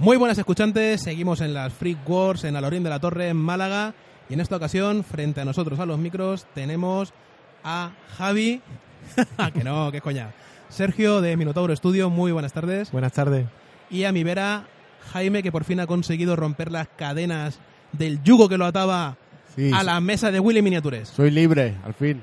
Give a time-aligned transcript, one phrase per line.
[0.00, 3.94] Muy buenas escuchantes, seguimos en las Freak Wars en Alorín de la Torre, en Málaga.
[4.28, 7.12] Y en esta ocasión, frente a nosotros a los micros, tenemos
[7.64, 8.60] a Javi,
[9.54, 10.30] que no, que coña,
[10.68, 12.92] Sergio de Minotauro Studio, muy buenas tardes.
[12.92, 13.46] Buenas tardes.
[13.90, 14.68] Y a mi vera,
[15.12, 17.58] Jaime, que por fin ha conseguido romper las cadenas
[17.90, 19.16] del yugo que lo ataba
[19.56, 21.08] Sí, a la mesa de Willy Miniatures.
[21.08, 22.22] Soy libre, al fin.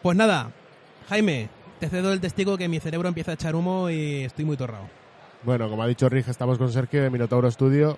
[0.00, 0.52] Pues nada,
[1.10, 1.50] Jaime,
[1.80, 4.88] te cedo el testigo que mi cerebro empieza a echar humo y estoy muy torrado.
[5.44, 7.96] Bueno, como ha dicho Rige, estamos con Sergio de Minotauro Studio,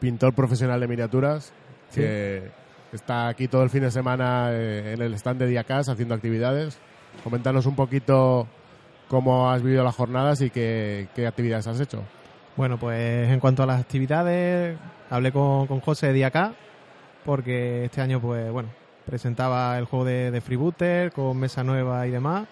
[0.00, 1.52] pintor profesional de miniaturas,
[1.94, 2.50] que
[2.92, 6.76] está aquí todo el fin de semana eh, en el stand de Diacas haciendo actividades.
[7.22, 8.48] Coméntanos un poquito
[9.08, 12.02] cómo has vivido las jornadas y qué, qué actividades has hecho.
[12.56, 14.76] Bueno, pues en cuanto a las actividades,
[15.08, 16.52] hablé con, con José de acá,
[17.24, 18.70] porque este año, pues bueno,
[19.06, 22.48] presentaba el juego de, de Freebooter con mesa nueva y demás,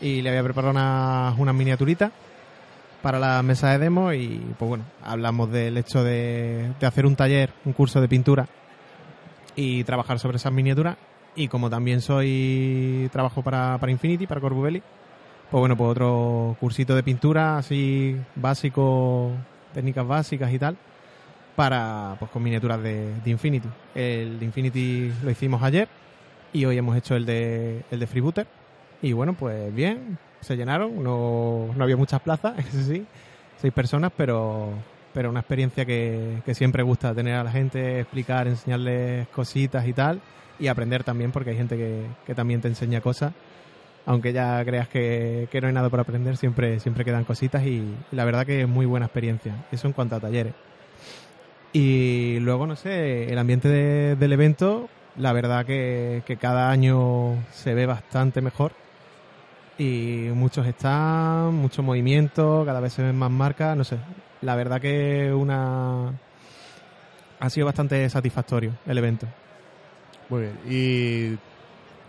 [0.00, 2.12] y le había preparado unas unas miniaturitas
[3.04, 7.14] para la mesa de demo y pues bueno, hablamos del hecho de, de hacer un
[7.14, 8.48] taller, un curso de pintura
[9.54, 10.96] y trabajar sobre esas miniaturas
[11.36, 14.82] y como también soy trabajo para, para Infinity, para Corbubelli,
[15.50, 19.32] pues bueno, pues otro cursito de pintura así básico,
[19.74, 20.78] técnicas básicas y tal,
[21.56, 23.68] para pues con miniaturas de, de Infinity.
[23.94, 25.88] El Infinity lo hicimos ayer
[26.54, 28.46] y hoy hemos hecho el de el de Freebooter
[29.02, 33.04] y bueno, pues bien, se llenaron, no, no había muchas plazas, eso sí,
[33.60, 34.68] seis personas, pero
[35.12, 39.92] pero una experiencia que, que siempre gusta tener a la gente, explicar, enseñarles cositas y
[39.92, 40.20] tal,
[40.58, 43.32] y aprender también, porque hay gente que, que también te enseña cosas
[44.06, 47.82] aunque ya creas que, que no hay nada por aprender, siempre, siempre quedan cositas y,
[48.12, 49.54] la verdad que es muy buena experiencia.
[49.72, 50.52] Eso en cuanto a talleres.
[51.72, 54.88] Y luego, no sé, el ambiente de- del evento,
[55.18, 58.72] la verdad que, que cada año se ve bastante mejor.
[59.76, 63.98] Y muchos están, mucho movimiento, cada vez se ven más marcas, no sé.
[64.40, 66.12] La verdad que una...
[67.40, 69.26] Ha sido bastante satisfactorio el evento.
[70.28, 70.58] Muy bien.
[70.66, 71.38] ¿Y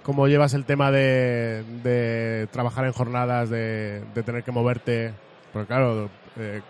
[0.04, 5.14] cómo llevas el tema de, de trabajar en jornadas, de, de tener que moverte?
[5.52, 6.62] Porque claro, eh,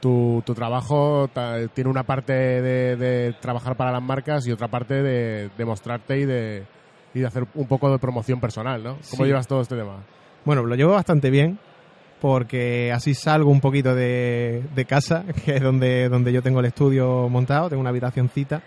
[0.00, 1.28] tu, tu trabajo
[1.74, 6.18] tiene una parte de, de trabajar para las marcas y otra parte de, de mostrarte
[6.18, 6.64] y de,
[7.14, 8.90] y de hacer un poco de promoción personal, ¿no?
[9.10, 9.24] ¿Cómo Sí.
[9.24, 9.98] llevas todo este tema?
[10.44, 11.58] Bueno, lo llevo bastante bien
[12.20, 16.66] porque así salgo un poquito de, de casa, que es donde, donde yo tengo el
[16.66, 18.62] estudio montado, tengo una habitacioncita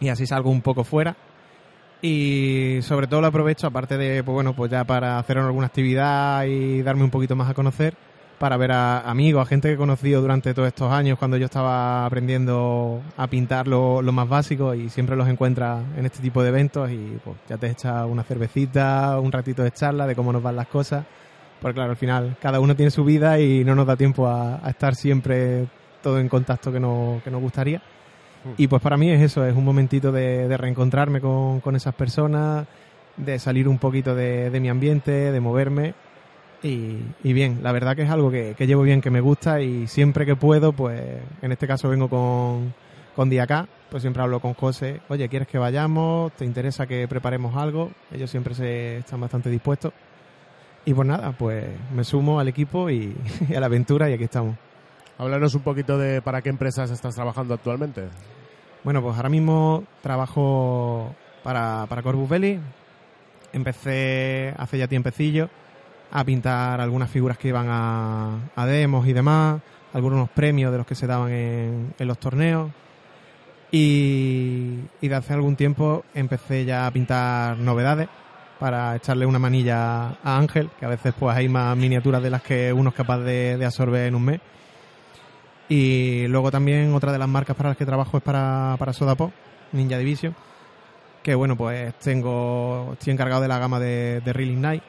[0.00, 1.14] y así salgo un poco fuera.
[2.02, 6.44] Y sobre todo lo aprovecho, aparte de, pues bueno, pues ya para hacer alguna actividad
[6.46, 7.94] y darme un poquito más a conocer,
[8.40, 11.44] para ver a amigos, a gente que he conocido durante todos estos años cuando yo
[11.44, 16.42] estaba aprendiendo a pintar lo, lo más básico y siempre los encuentras en este tipo
[16.42, 20.32] de eventos y pues ya te echas una cervecita, un ratito de charla de cómo
[20.32, 21.04] nos van las cosas.
[21.60, 24.66] Porque claro, al final cada uno tiene su vida y no nos da tiempo a,
[24.66, 25.66] a estar siempre
[26.02, 27.82] todo en contacto que, no, que nos gustaría.
[28.56, 31.94] Y pues para mí es eso, es un momentito de, de reencontrarme con, con esas
[31.94, 32.66] personas,
[33.18, 35.92] de salir un poquito de, de mi ambiente, de moverme.
[36.62, 39.62] Y, y bien, la verdad que es algo que, que llevo bien, que me gusta
[39.62, 41.00] y siempre que puedo, pues
[41.40, 42.74] en este caso vengo con,
[43.16, 46.32] con Diacá, pues siempre hablo con José, oye, ¿quieres que vayamos?
[46.32, 47.90] ¿Te interesa que preparemos algo?
[48.12, 49.92] Ellos siempre se están bastante dispuestos.
[50.84, 53.16] Y pues nada, pues me sumo al equipo y,
[53.48, 54.56] y a la aventura y aquí estamos.
[55.16, 58.08] Háblanos un poquito de para qué empresas estás trabajando actualmente.
[58.84, 62.58] Bueno, pues ahora mismo trabajo para, para Corvus Belli.
[63.52, 65.50] Empecé hace ya tiempecillo
[66.10, 69.60] a pintar algunas figuras que iban a, demos y demás,
[69.92, 72.70] algunos premios de los que se daban en, en los torneos.
[73.72, 78.08] Y, y de hace algún tiempo empecé ya a pintar novedades
[78.58, 82.42] para echarle una manilla a Ángel, que a veces pues hay más miniaturas de las
[82.42, 84.40] que uno es capaz de, de absorber en un mes.
[85.70, 89.30] Y luego también otra de las marcas para las que trabajo es para, para Sodapop,
[89.72, 90.34] Ninja Division.
[91.22, 94.82] Que bueno, pues tengo, estoy encargado de la gama de, de Reeling Night.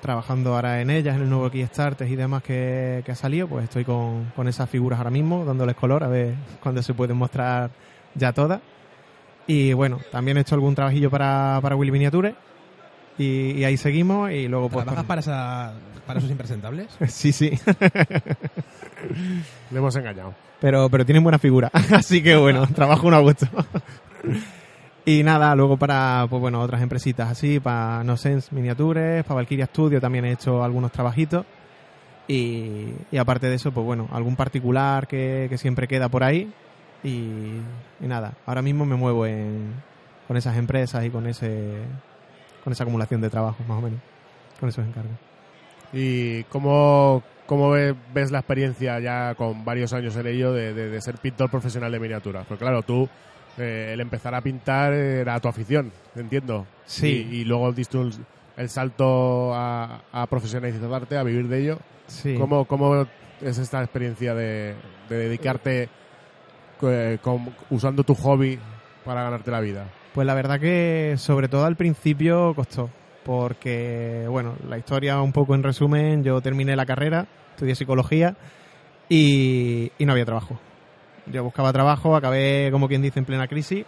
[0.00, 3.64] Trabajando ahora en ellas, en el nuevo Kickstarter y demás que, que ha salido, pues
[3.64, 7.70] estoy con, con esas figuras ahora mismo, dándoles color, a ver cuándo se pueden mostrar
[8.14, 8.60] ya todas.
[9.46, 12.34] Y bueno, también he hecho algún trabajillo para, para Willy Miniature.
[13.18, 14.84] Y, y ahí seguimos y luego pues...
[14.84, 15.72] ¿Trabajas con- para, esa,
[16.06, 16.86] para esos impresentables?
[17.08, 17.50] Sí, sí.
[19.70, 20.34] Le hemos engañado.
[20.60, 21.70] Pero, pero tienen buena figura.
[21.92, 23.46] Así que bueno, trabajo un a gusto.
[25.08, 29.64] Y nada, luego para, pues bueno, otras empresitas así, para No Sense Miniatures, para Valkyria
[29.66, 31.46] Studio también he hecho algunos trabajitos.
[32.26, 36.52] Y, aparte de eso, pues bueno, algún particular que, que siempre queda por ahí.
[37.02, 37.52] Y,
[38.00, 39.72] nada, ahora mismo me muevo en,
[40.26, 41.78] con esas empresas y con ese
[42.62, 44.00] con esa acumulación de trabajo, más o menos,
[44.60, 45.12] con esos encargos.
[45.90, 50.90] ¿Y cómo, cómo ve- ves la experiencia ya con varios años en ello de, de-
[50.90, 52.44] de ser pintor profesional de miniaturas?
[52.46, 53.08] Porque claro, tú,
[53.58, 56.66] eh, el empezar a pintar era tu afición, entiendo.
[56.86, 57.26] Sí.
[57.30, 58.12] Y, y luego diste un-
[58.56, 61.78] el salto a, a profesionalizarte, a vivir de ello.
[62.06, 62.34] Sí.
[62.38, 63.06] ¿Cómo, ¿Cómo
[63.40, 64.74] es esta experiencia de,
[65.08, 65.88] de dedicarte
[66.82, 68.58] eh, con- usando tu hobby
[69.04, 69.86] para ganarte la vida?
[70.12, 72.90] Pues la verdad que sobre todo al principio costó,
[73.24, 78.34] porque bueno, la historia un poco en resumen, yo terminé la carrera, estudié psicología
[79.08, 80.58] y, y no había trabajo.
[81.32, 83.84] Yo buscaba trabajo, acabé como quien dice en plena crisis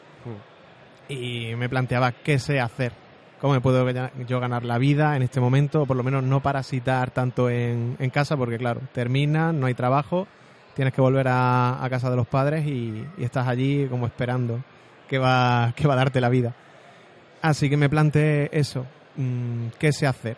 [1.08, 2.92] y me planteaba qué sé hacer,
[3.40, 3.84] cómo me puedo
[4.26, 7.96] yo ganar la vida en este momento, o por lo menos no parasitar tanto en,
[7.98, 10.28] en casa, porque claro, terminas, no hay trabajo,
[10.74, 14.62] tienes que volver a, a casa de los padres y, y estás allí como esperando
[15.08, 16.54] que va, que va a darte la vida.
[17.42, 20.36] Así que me planteé eso, mm, qué sé hacer.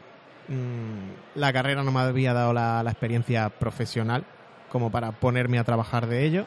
[0.49, 4.25] Mm, la carrera no me había dado la, la experiencia profesional
[4.71, 6.47] como para ponerme a trabajar de ello.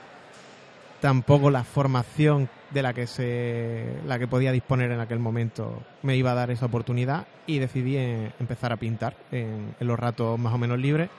[1.06, 6.18] Tampoco la formación de la que se, la que podía disponer en aquel momento me
[6.18, 10.52] iba a dar esa oportunidad y decidí eh, empezar a pintar en, los ratos más
[10.52, 11.12] o menos libres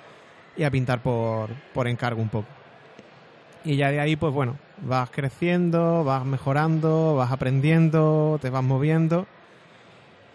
[0.56, 2.48] y a pintar por, por encargo un poco.
[3.64, 9.28] Y ya de ahí, pues bueno, vas creciendo, vas mejorando, vas aprendiendo, te vas moviendo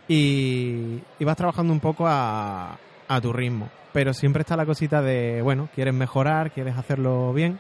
[0.08, 3.70] y, y vas trabajando un poco a, a tu ritmo.
[3.92, 7.60] Pero siempre está la cosita de, bueno, quieres mejorar, quieres hacerlo bien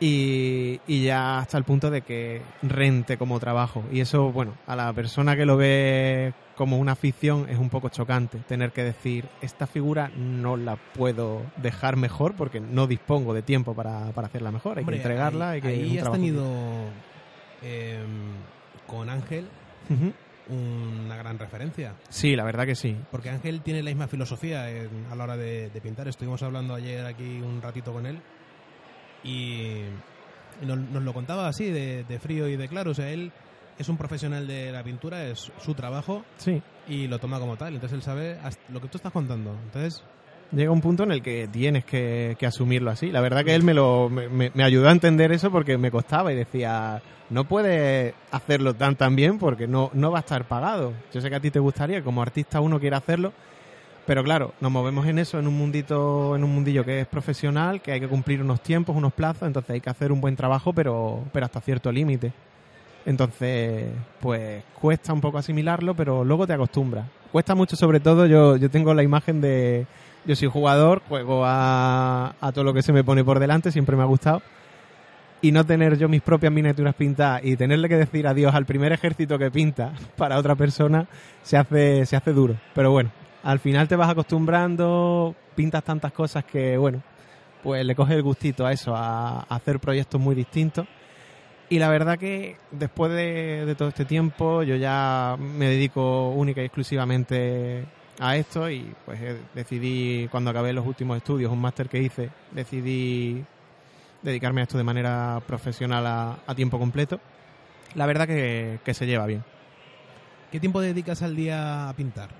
[0.00, 3.84] y, y ya hasta el punto de que rente como trabajo.
[3.92, 7.88] Y eso, bueno, a la persona que lo ve como una afición es un poco
[7.88, 13.42] chocante tener que decir, esta figura no la puedo dejar mejor porque no dispongo de
[13.42, 14.78] tiempo para, para hacerla mejor.
[14.78, 15.68] Hay Hombre, que entregarla, ahí, hay que...
[15.68, 16.44] ahí un has tenido
[17.62, 18.32] em,
[18.86, 19.46] con Ángel
[20.50, 21.94] una gran referencia.
[22.08, 22.96] Sí, la verdad que sí.
[23.10, 26.08] Porque Ángel tiene la misma filosofía en- a la hora de, de pintar.
[26.08, 28.18] Estuvimos hablando ayer aquí un ratito con él
[29.24, 29.82] y,
[30.64, 32.90] nos, nos lo contaba así, de, de frío y de claro.
[32.90, 33.30] O sea, él
[33.78, 36.60] es un profesional de la pintura, es su trabajo Sí.
[36.88, 37.74] y lo toma como tal.
[37.74, 38.38] Entonces él sabe
[38.72, 39.54] lo que tú estás contando.
[39.66, 40.02] Entonces,
[40.50, 43.10] Llega un punto en el que tienes que, que asumirlo así.
[43.12, 46.32] La verdad que él me, lo, me- me ayudó a entender eso porque me costaba
[46.32, 50.94] y decía, no puedes hacerlo tan tan bien porque no, no va a estar pagado.
[51.12, 53.34] Yo sé que a ti te gustaría, como artista uno quiere hacerlo,
[54.08, 57.82] pero claro, nos movemos en eso, en un mundito, en un mundillo que es profesional,
[57.82, 60.72] que hay que cumplir unos tiempos, unos plazos, entonces hay que hacer un buen trabajo,
[60.72, 62.32] pero, pero hasta cierto límite.
[63.04, 63.84] Entonces,
[64.18, 67.04] pues cuesta un poco asimilarlo, pero luego te acostumbras.
[67.30, 69.84] Cuesta mucho, sobre todo, yo, yo tengo la imagen de,
[70.24, 73.94] yo soy jugador, juego a, a todo lo que se me pone por delante, siempre
[73.94, 74.40] me ha gustado.
[75.42, 78.90] Y no tener yo mis propias miniaturas pintadas y tenerle que decir adiós al primer
[78.90, 81.06] ejército que pinta para otra persona
[81.42, 82.56] se hace, se hace duro.
[82.74, 83.10] Pero bueno,
[83.42, 87.02] al final te vas acostumbrando, pintas tantas cosas que, bueno,
[87.62, 90.86] pues le coges el gustito a eso, a, hacer proyectos muy distintos.
[91.70, 96.64] Y la verdad que después de, todo este tiempo yo ya me dedico única y
[96.64, 97.84] exclusivamente
[98.20, 99.20] a esto y pues
[99.54, 103.44] decidí cuando acabé los últimos estudios, un máster que hice, decidí
[104.22, 107.20] dedicarme a esto de manera profesional a, a tiempo completo.
[107.94, 109.44] La verdad que, que se lleva bien.
[110.50, 112.30] ¿qué tiempo dedicas al día a pintar?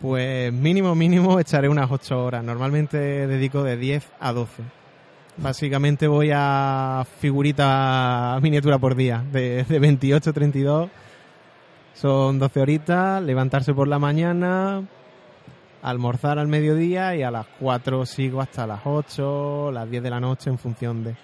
[0.00, 2.44] Pues mínimo, mínimo echaré unas 8 horas.
[2.44, 4.62] Normalmente dedico de 10 a 12.
[5.38, 10.90] Básicamente voy a figurita miniatura por día, de, de 28 32.
[11.94, 14.82] Son 12 horitas, levantarse por la mañana,
[15.82, 20.20] almorzar al mediodía y a las 4 sigo hasta las 8, las 10 de la
[20.20, 21.16] noche en función de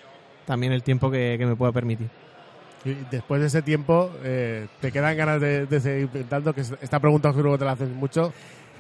[0.47, 2.09] también el tiempo que, me pueda permitir.
[2.85, 6.53] Y después de ese tiempo, eh, ¿te quedan ganas de, de seguir pintando?
[6.53, 8.33] Que es- esta pregunta seguro que te la haces mucho.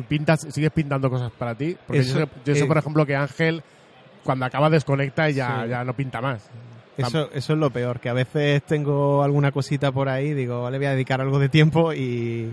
[0.09, 1.77] ¿Pintas, ¿Sigues pintando cosas para ti?
[1.87, 3.63] Porque Eso, yo sé, yo sé, eh, por ejemplo, que Ángel,
[4.23, 5.71] cuando acaba, desconecta y ya, Sí.
[5.71, 6.49] ya no pinta más.
[6.97, 10.79] Eso, eso es lo peor, que a veces tengo alguna cosita por ahí, digo, le
[10.79, 12.53] voy a dedicar algo de tiempo y,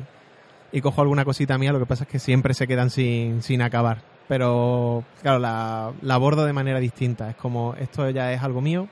[0.71, 3.61] y cojo alguna cosita mía, lo que pasa es que siempre se quedan sin, sin
[3.61, 3.99] acabar.
[4.27, 8.87] Pero, claro, la, la abordo de manera distinta, es como, esto ya es algo mío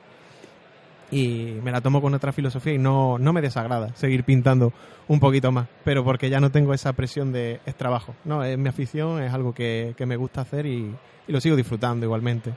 [1.11, 4.73] y me la tomo con otra filosofía y no, no me desagrada seguir pintando
[5.07, 8.57] un poquito más, pero porque ya no tengo esa presión de es trabajo, no, es
[8.57, 10.95] mi afición, es algo que, que me gusta hacer y,
[11.27, 12.53] y lo sigo disfrutando igualmente.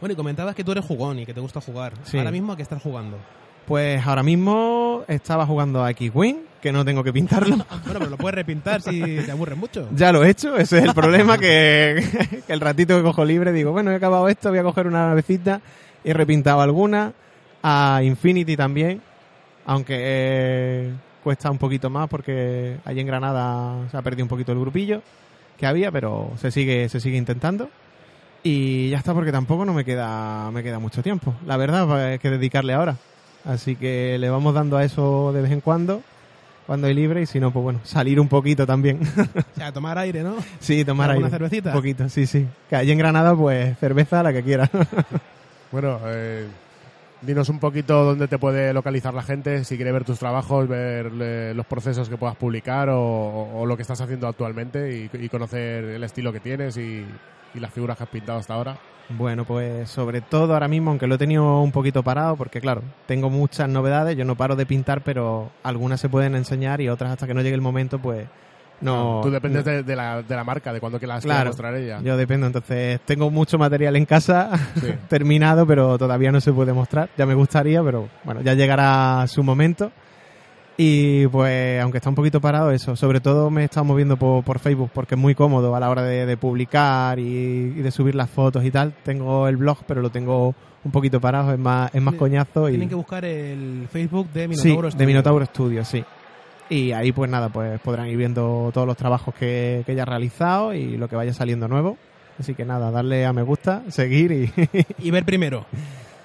[0.00, 1.92] Bueno, y comentabas que tú eres jugón y que te gusta jugar.
[2.02, 2.18] Sí.
[2.18, 3.18] Ahora mismo, ¿a qué estás jugando?
[3.66, 7.56] Pues ahora mismo estaba jugando a X-Wing, que no tengo que pintarlo.
[7.84, 9.88] Bueno, pero lo puedes repintar si te aburres mucho.
[9.94, 12.04] Ya lo he hecho, ese es el problema, que,
[12.46, 15.06] que el ratito que cojo libre digo, bueno, he acabado esto, voy a coger una
[15.06, 15.60] navecita
[16.02, 17.12] y he repintado alguna.
[17.62, 19.00] A Infinity también,
[19.66, 20.92] aunque eh,
[21.22, 25.02] cuesta un poquito más porque allí en Granada se ha perdido un poquito el grupillo
[25.58, 27.68] que había, pero se sigue, se sigue intentando.
[28.42, 31.34] Y ya está, porque tampoco no me queda, me queda mucho tiempo.
[31.46, 32.96] La verdad, pues, hay que dedicarle ahora.
[33.44, 36.02] Así que le vamos dando a eso de vez en cuando,
[36.66, 39.00] cuando hay libre, y si no, pues bueno, salir un poquito también.
[39.54, 40.34] O sea, tomar aire, ¿no?
[40.58, 41.38] sí, tomar ¿Alguna aire.
[41.38, 41.70] cervecita?
[41.70, 42.44] Un poquito, sí, sí.
[42.68, 44.68] Que allí en Granada, pues cerveza la que quiera.
[45.70, 46.46] Bueno, eh,
[47.22, 51.10] dinos un poquito dónde te puede localizar la gente, si quiere ver tus trabajos, ver
[51.20, 55.84] eh, los procesos que puedas publicar o, lo que estás haciendo actualmente y, y conocer
[55.84, 57.04] el estilo que tienes y,
[57.54, 58.76] y las figuras que has pintado hasta ahora.
[59.08, 62.82] Bueno, pues sobre todo ahora mismo, aunque lo he tenido un poquito parado, porque claro,
[63.06, 67.12] tengo muchas novedades, yo no paro de pintar, pero algunas se pueden enseñar y otras
[67.12, 68.26] hasta que no llegue el momento, pues
[68.82, 69.20] no.
[69.22, 69.72] Tú dependes no.
[69.72, 72.00] de, de la, de la marca, de cuándo que las Claro, mostrar ella.
[72.02, 74.88] yo dependo, entonces tengo mucho material en casa Sí.
[75.08, 77.08] terminado, pero todavía no se puede mostrar.
[77.16, 79.90] Ya me gustaría, pero bueno, ya llegará su momento.
[80.76, 84.42] Y pues, aunque está un poquito parado eso, sobre todo me he estado moviendo por,
[84.42, 87.22] por Facebook porque es muy cómodo a la hora de, de publicar y,
[87.76, 88.94] y de subir las fotos y tal.
[89.04, 92.68] Tengo el blog, pero lo tengo un poquito parado, es más, es más coñazo.
[92.68, 92.72] Y...
[92.72, 95.06] Tienen que buscar el Facebook de Sí, Minotauro de Studio.
[95.06, 96.02] Minotauro Studio, sí.
[96.72, 100.06] Y ahí pues nada, pues podrán ir viendo todos los trabajos que, que ya he
[100.06, 101.98] realizado y lo que vaya saliendo nuevo.
[102.38, 104.50] Así que nada, darle a me gusta, seguir y...
[104.98, 105.66] Y ver primero.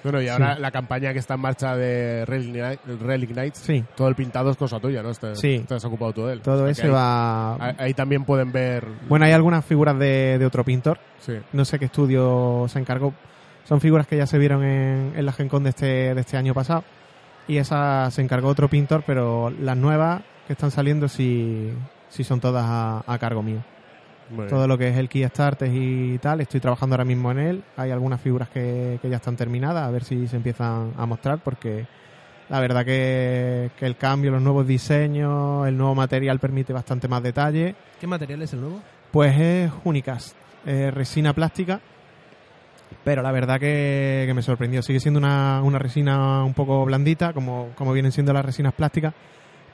[0.02, 3.84] Bueno, y ahora la campaña que está en marcha de Relic, Night- Relic Knights, sí,
[3.96, 5.10] todo el pintado es cosa tuya, ¿no?
[5.10, 5.64] Este, Sí.
[5.66, 6.40] Te has ocupado tú de él.
[6.40, 7.54] todo O sea, ese que ahí- va...
[7.56, 8.86] Ahí, ahí también pueden ver.
[9.08, 11.34] Bueno, hay algunas figuras de, de otro pintor, Sí.
[11.52, 13.12] no sé qué estudio se encargó.
[13.64, 16.36] Son figuras que ya se vieron en, en la Gen Con de este, de este
[16.38, 16.84] año pasado.
[17.48, 21.70] Y esa se encargó otro pintor, pero las nuevas que están saliendo sí,
[22.08, 23.62] sí son todas a, a cargo mío.
[24.48, 27.64] Todo lo que es el Kia Starters y tal, estoy trabajando ahora mismo en él.
[27.76, 31.38] Hay algunas figuras que, que ya están terminadas, a ver si se empiezan a mostrar,
[31.38, 31.86] porque
[32.48, 37.22] la verdad que, que el cambio, los nuevos diseños, el nuevo material permite bastante más
[37.22, 37.74] detalle.
[38.00, 38.80] ¿Qué material es el nuevo?
[39.12, 41.80] Pues es Unicast, es resina plástica,
[43.04, 44.82] pero la verdad que, que me sorprendió.
[44.82, 49.14] Sigue siendo una, una resina un poco blandita, como, como vienen siendo las resinas plásticas,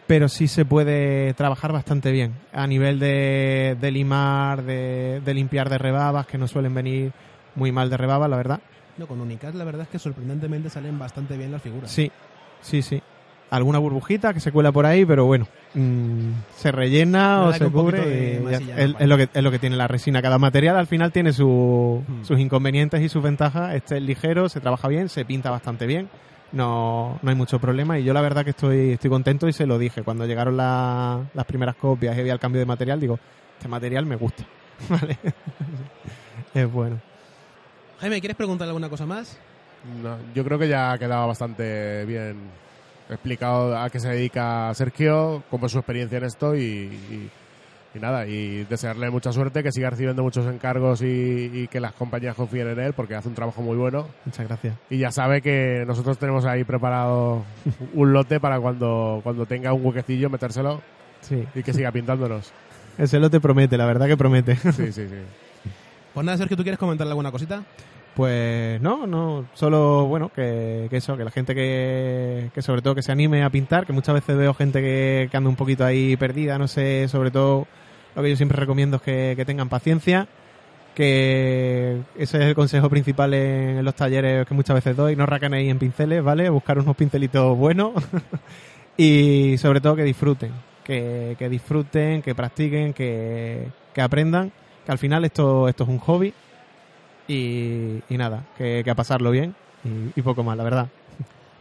[0.07, 5.71] pero sí se puede trabajar bastante bien a nivel de, de limar, de, de limpiar
[5.71, 7.13] de rebabas, que no suelen venir
[7.55, 8.61] muy mal de rebabas, la verdad.
[8.99, 11.91] No, con Unicast la verdad es que sorprendentemente salen bastante bien las figuras.
[11.91, 12.11] Sí,
[12.61, 13.01] sí, sí.
[13.51, 18.01] Alguna burbujita que se cuela por ahí, pero bueno, mm, se rellena o se cubre.
[18.01, 20.23] de y ya- masilla, es, lo que, es lo que tiene la resina.
[20.23, 22.25] Cada material al final tiene su- Hmm.
[22.25, 23.75] sus inconvenientes y sus ventajas.
[23.75, 26.09] Este es ligero, se trabaja bien, se pinta bastante bien.
[26.55, 29.67] No, no hay mucho problema y yo la verdad que estoy, estoy contento y se
[29.67, 30.03] lo dije.
[30.03, 33.19] Cuando llegaron la- las primeras copias y había el cambio de material, digo,
[33.57, 34.45] este material me gusta.
[34.89, 35.19] Vale.
[36.55, 37.01] es bueno.
[38.01, 39.37] Jaime, ¿quieres preguntarle alguna cosa más?
[40.03, 42.37] No, yo creo que ya ha quedado bastante bien
[43.11, 47.31] explicado a qué se dedica Sergio, cómo es su experiencia en esto y, y-
[47.95, 51.93] y nada, y desearle mucha suerte, que siga recibiendo muchos encargos y, y que las
[51.93, 54.75] compañías confíen en él porque hace un trabajo muy bueno Muchas gracias.
[54.91, 57.45] y ya sabe que nosotros tenemos ahí preparado
[57.95, 60.83] un lote para cuando, cuando tenga un huequecillo metérselo
[61.21, 61.45] Sí.
[61.55, 62.53] y que siga pintándonos.
[62.99, 64.57] Ese lo te promete, la verdad que promete.
[64.57, 65.09] Sí, sí, sí.
[66.13, 67.63] Pues nada, Sergio, ¿tú quieres comentarle alguna cosita?
[68.15, 72.95] Pues no, no, solo bueno, que, que eso, que la gente que, que sobre todo
[72.95, 75.85] que se anime a pintar, que muchas veces veo gente que, que anda un poquito
[75.85, 77.67] ahí perdida, no sé, sobre todo
[78.15, 80.29] lo que yo siempre recomiendo es que, que tengan paciencia,
[80.95, 85.27] que ese es el consejo principal en, en los talleres que muchas veces doy, no
[85.27, 86.49] racanéis en pinceles, ¿vale?
[86.49, 87.93] Buscar unos pincelitos buenos
[88.97, 90.53] y sobre todo que disfruten,
[90.85, 94.53] que, que disfruten, que practiquen, que, que aprendan,
[94.87, 96.33] que al final esto, esto es un hobby
[97.27, 99.55] y, y nada, que, que a pasarlo bien
[99.85, 100.89] y, y poco más, la verdad.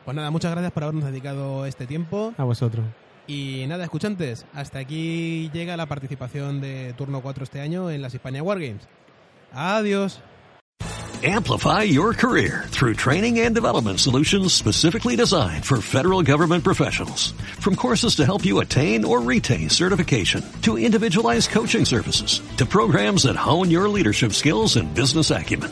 [0.05, 2.33] Pues nada, muchas gracias por habernos dedicado este tiempo.
[2.37, 2.85] A vosotros.
[3.27, 8.13] Y nada, escuchantes, hasta aquí llega la participación de Turno 4 este año en las
[8.13, 8.87] Hispania Wargames.
[9.53, 10.19] Adiós.
[11.25, 17.31] Amplify your career through training and development solutions specifically designed for federal government professionals.
[17.61, 23.23] From courses to help you attain or retain certification, to individualized coaching services, to programs
[23.23, 25.71] that hone your leadership skills and business acumen,